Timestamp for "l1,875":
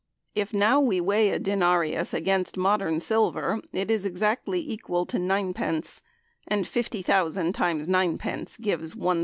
8.95-9.19